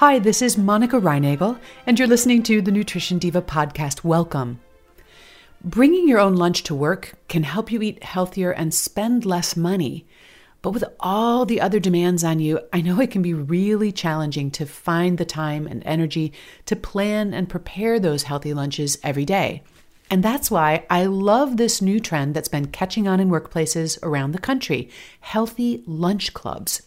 [0.00, 4.04] Hi, this is Monica Reinagel, and you're listening to the Nutrition Diva podcast.
[4.04, 4.60] Welcome.
[5.64, 10.06] Bringing your own lunch to work can help you eat healthier and spend less money.
[10.60, 14.50] But with all the other demands on you, I know it can be really challenging
[14.50, 16.34] to find the time and energy
[16.66, 19.62] to plan and prepare those healthy lunches every day.
[20.10, 24.32] And that's why I love this new trend that's been catching on in workplaces around
[24.32, 26.82] the country healthy lunch clubs.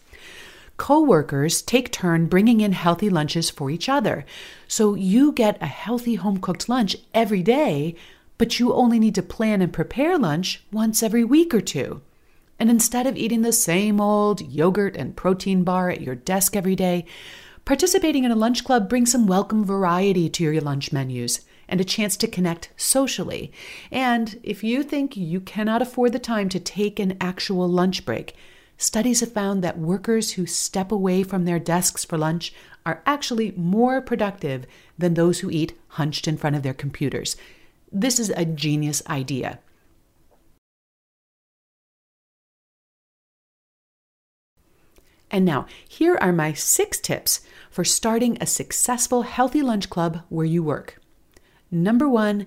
[0.79, 4.25] Co-workers take turn bringing in healthy lunches for each other.
[4.65, 7.95] So you get a healthy home cooked lunch every day,
[8.37, 12.01] but you only need to plan and prepare lunch once every week or two.
[12.57, 16.77] And instead of eating the same old yogurt and protein bar at your desk every
[16.77, 17.05] day,
[17.65, 21.83] participating in a lunch club brings some welcome variety to your lunch menus and a
[21.83, 23.51] chance to connect socially.
[23.91, 28.33] And if you think you cannot afford the time to take an actual lunch break,
[28.81, 32.53] Studies have found that workers who step away from their desks for lunch
[32.85, 34.65] are actually more productive
[34.97, 37.35] than those who eat hunched in front of their computers.
[37.91, 39.59] This is a genius idea.
[45.29, 50.45] And now, here are my six tips for starting a successful healthy lunch club where
[50.45, 51.01] you work.
[51.69, 52.45] Number one,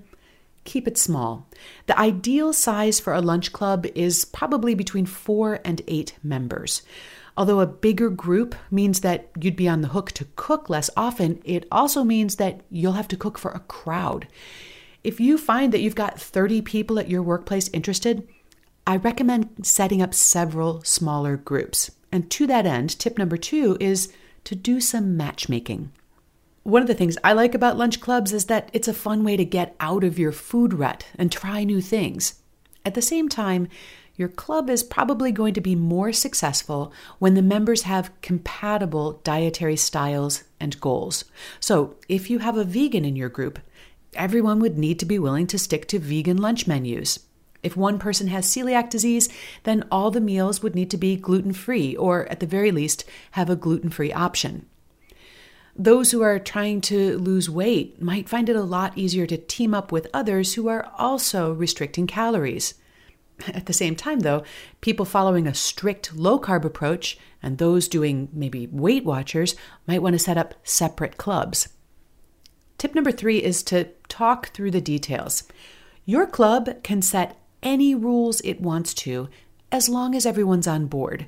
[0.64, 1.48] keep it small.
[1.86, 6.82] The ideal size for a lunch club is probably between four and eight members.
[7.36, 11.40] Although a bigger group means that you'd be on the hook to cook less often,
[11.44, 14.28] it also means that you'll have to cook for a crowd.
[15.02, 18.28] If you find that you've got 30 people at your workplace interested,
[18.86, 21.90] I recommend setting up several smaller groups.
[22.10, 24.12] And to that end, tip number two is
[24.44, 25.90] to do some matchmaking.
[26.64, 29.36] One of the things I like about lunch clubs is that it's a fun way
[29.36, 32.34] to get out of your food rut and try new things.
[32.84, 33.66] At the same time,
[34.14, 39.74] your club is probably going to be more successful when the members have compatible dietary
[39.74, 41.24] styles and goals.
[41.58, 43.58] So, if you have a vegan in your group,
[44.14, 47.18] everyone would need to be willing to stick to vegan lunch menus.
[47.64, 49.28] If one person has celiac disease,
[49.64, 53.04] then all the meals would need to be gluten free, or at the very least,
[53.32, 54.66] have a gluten free option.
[55.74, 59.72] Those who are trying to lose weight might find it a lot easier to team
[59.72, 62.74] up with others who are also restricting calories.
[63.48, 64.44] At the same time, though,
[64.80, 69.56] people following a strict low carb approach and those doing maybe Weight Watchers
[69.86, 71.68] might want to set up separate clubs.
[72.78, 75.44] Tip number three is to talk through the details.
[76.04, 79.28] Your club can set any rules it wants to
[79.70, 81.26] as long as everyone's on board.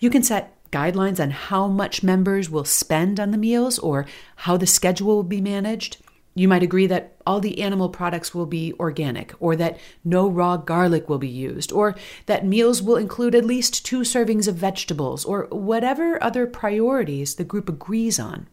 [0.00, 4.56] You can set guidelines on how much members will spend on the meals or how
[4.56, 5.98] the schedule will be managed.
[6.34, 10.56] You might agree that all the animal products will be organic, or that no raw
[10.56, 11.94] garlic will be used, or
[12.26, 17.44] that meals will include at least two servings of vegetables, or whatever other priorities the
[17.44, 18.48] group agrees on.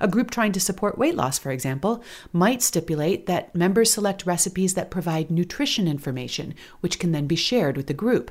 [0.00, 4.74] A group trying to support weight loss, for example, might stipulate that members select recipes
[4.74, 8.30] that provide nutrition information, which can then be shared with the group.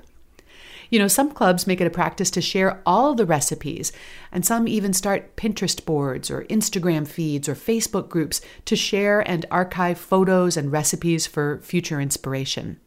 [0.90, 3.92] You know, some clubs make it a practice to share all the recipes,
[4.32, 9.46] and some even start Pinterest boards or Instagram feeds or Facebook groups to share and
[9.50, 12.80] archive photos and recipes for future inspiration.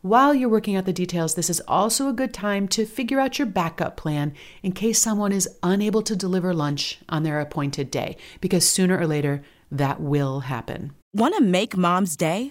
[0.00, 3.38] While you're working out the details, this is also a good time to figure out
[3.38, 8.16] your backup plan in case someone is unable to deliver lunch on their appointed day,
[8.40, 10.92] because sooner or later that will happen.
[11.14, 12.50] Want to make mom's day?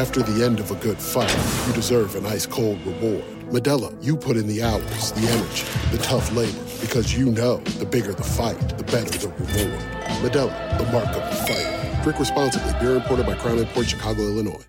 [0.00, 1.36] After the end of a good fight,
[1.66, 3.22] you deserve an ice cold reward.
[3.50, 7.84] Modelo, you put in the hours, the energy, the tough labor, because you know the
[7.84, 9.80] bigger the fight, the better the reward.
[10.22, 12.02] Modelo, the mark of the fighter.
[12.02, 12.72] Drink responsibly.
[12.80, 14.64] Beer imported by Crown Imports Chicago, Illinois.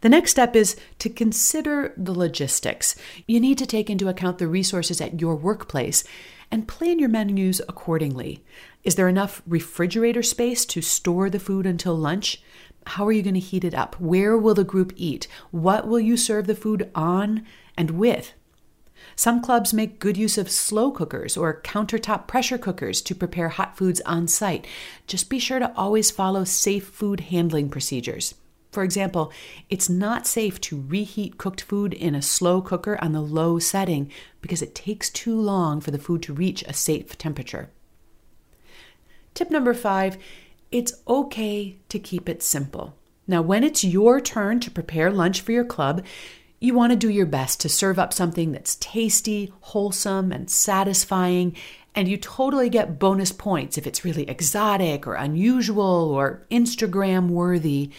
[0.00, 2.94] The next step is to consider the logistics.
[3.26, 6.04] You need to take into account the resources at your workplace
[6.50, 8.44] and plan your menus accordingly.
[8.82, 12.42] Is there enough refrigerator space to store the food until lunch?
[12.86, 14.00] How are you going to heat it up?
[14.00, 15.28] Where will the group eat?
[15.50, 17.46] What will you serve the food on
[17.76, 18.32] and with?
[19.16, 23.76] Some clubs make good use of slow cookers or countertop pressure cookers to prepare hot
[23.76, 24.66] foods on site.
[25.06, 28.34] Just be sure to always follow safe food handling procedures.
[28.72, 29.32] For example,
[29.68, 34.10] it's not safe to reheat cooked food in a slow cooker on the low setting
[34.40, 37.70] because it takes too long for the food to reach a safe temperature.
[39.34, 40.18] Tip number five
[40.70, 42.96] it's okay to keep it simple.
[43.26, 46.04] Now, when it's your turn to prepare lunch for your club,
[46.58, 51.56] you want to do your best to serve up something that's tasty, wholesome, and satisfying.
[51.94, 57.90] And you totally get bonus points if it's really exotic or unusual or Instagram worthy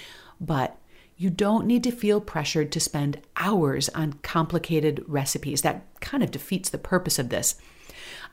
[0.41, 0.75] but
[1.15, 5.61] you don't need to feel pressured to spend hours on complicated recipes.
[5.61, 7.55] That kind of defeats the purpose of this.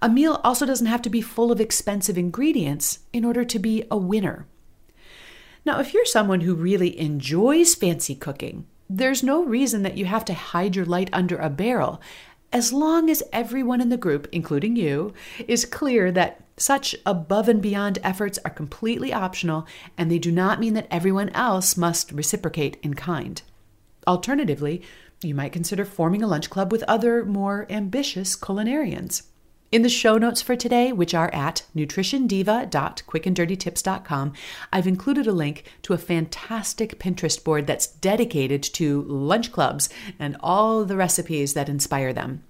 [0.00, 3.84] A meal also doesn't have to be full of expensive ingredients in order to be
[3.90, 4.46] a winner.
[5.64, 10.24] Now, if you're someone who really enjoys fancy cooking, there's no reason that you have
[10.26, 12.00] to hide your light under a barrel
[12.52, 15.12] as long as everyone in the group, including you,
[15.46, 19.66] is clear that such above and beyond efforts are completely optional
[19.96, 23.42] and they do not mean that everyone else must reciprocate in kind.
[24.06, 24.82] Alternatively,
[25.22, 29.22] you might consider forming a lunch club with other more ambitious culinarians.
[29.70, 34.32] In the show notes for today, which are at nutritiondiva.quickanddirtytips.com,
[34.72, 40.38] I've included a link to a fantastic Pinterest board that's dedicated to lunch clubs and
[40.40, 42.44] all the recipes that inspire them.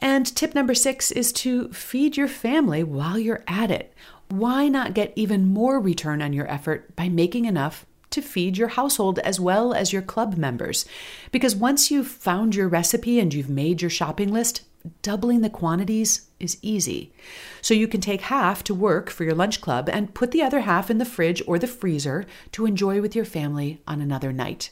[0.00, 3.92] And tip number six is to feed your family while you're at it.
[4.28, 8.68] Why not get even more return on your effort by making enough to feed your
[8.68, 10.86] household as well as your club members?
[11.32, 14.62] Because once you've found your recipe and you've made your shopping list,
[15.02, 17.12] doubling the quantities is easy.
[17.60, 20.60] So you can take half to work for your lunch club and put the other
[20.60, 24.70] half in the fridge or the freezer to enjoy with your family on another night.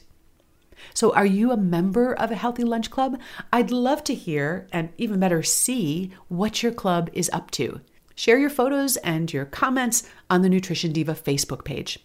[0.93, 3.19] So, are you a member of a healthy lunch club?
[3.51, 7.81] I'd love to hear, and even better, see what your club is up to.
[8.15, 11.99] Share your photos and your comments on the Nutrition Diva Facebook page.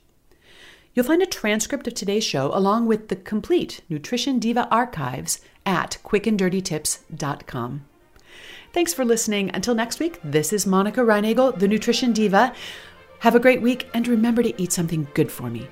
[0.95, 5.97] You'll find a transcript of today's show along with the complete Nutrition Diva archives at
[6.05, 7.87] quickanddirtytips.com.
[8.73, 9.51] Thanks for listening.
[9.53, 12.55] Until next week, this is Monica Reinagel, the Nutrition Diva.
[13.19, 15.69] Have a great week and remember to eat something good for me.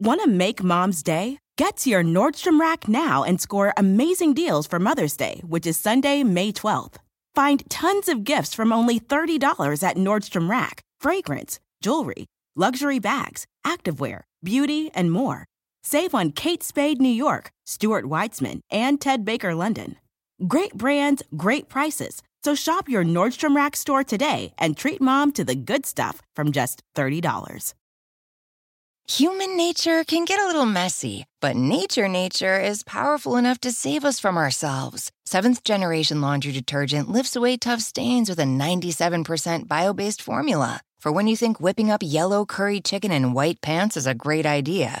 [0.00, 1.38] Want to make mom's day?
[1.56, 5.76] Get to your Nordstrom Rack now and score amazing deals for Mother's Day, which is
[5.76, 6.94] Sunday, May 12th.
[7.34, 14.22] Find tons of gifts from only $30 at Nordstrom Rack fragrance, jewelry, luxury bags, activewear,
[14.42, 15.46] beauty, and more.
[15.90, 19.96] Save on Kate Spade New York, Stuart Weitzman, and Ted Baker London.
[20.46, 22.22] Great brands, great prices.
[22.42, 26.52] So shop your Nordstrom Rack store today and treat mom to the good stuff from
[26.52, 27.72] just $30.
[29.06, 34.04] Human nature can get a little messy, but nature nature is powerful enough to save
[34.04, 35.10] us from ourselves.
[35.24, 40.82] Seventh generation laundry detergent lifts away tough stains with a 97% bio based formula.
[41.00, 44.44] For when you think whipping up yellow curry chicken in white pants is a great
[44.44, 45.00] idea,